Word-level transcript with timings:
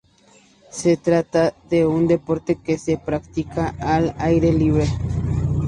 Se 0.71 0.97
trata 0.97 1.53
de 1.69 1.85
un 1.85 2.07
deporte 2.07 2.55
que 2.55 2.79
se 2.79 2.97
practica 2.97 3.75
al 3.79 4.15
aire 4.17 4.51
libre. 4.51 4.85